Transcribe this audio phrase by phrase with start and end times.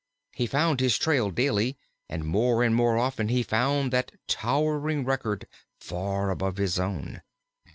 [0.33, 1.77] He found his trail daily,
[2.09, 5.45] and more and more often he found that towering record
[5.79, 7.21] far above his own.